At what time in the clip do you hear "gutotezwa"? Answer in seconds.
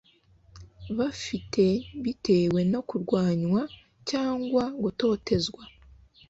4.83-5.63